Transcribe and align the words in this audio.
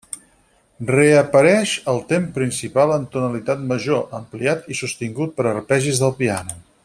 Reapareix 0.91 1.73
el 1.93 2.01
tem 2.13 2.25
principal 2.39 2.95
en 2.97 3.05
tonalitat 3.17 3.63
major, 3.73 4.03
ampliat 4.23 4.67
i 4.75 4.79
sostingut 4.83 5.37
per 5.41 5.51
arpegis 5.55 6.05
del 6.07 6.17
piano. 6.23 6.61